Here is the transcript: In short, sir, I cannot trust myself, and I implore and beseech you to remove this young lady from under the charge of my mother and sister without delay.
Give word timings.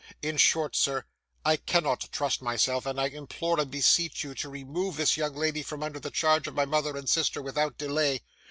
In 0.23 0.37
short, 0.37 0.75
sir, 0.75 1.05
I 1.45 1.57
cannot 1.57 2.09
trust 2.11 2.41
myself, 2.41 2.87
and 2.87 2.99
I 2.99 3.05
implore 3.09 3.59
and 3.59 3.69
beseech 3.69 4.23
you 4.23 4.33
to 4.33 4.49
remove 4.49 4.97
this 4.97 5.15
young 5.15 5.35
lady 5.35 5.61
from 5.61 5.83
under 5.83 5.99
the 5.99 6.09
charge 6.09 6.47
of 6.47 6.55
my 6.55 6.65
mother 6.65 6.97
and 6.97 7.07
sister 7.07 7.39
without 7.39 7.77
delay. 7.77 8.21